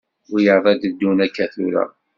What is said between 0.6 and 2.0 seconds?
ad d-teddun akka tura.